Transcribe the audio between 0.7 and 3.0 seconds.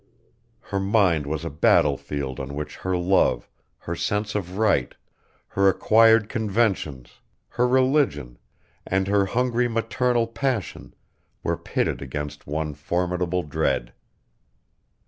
mind was a battlefield on which her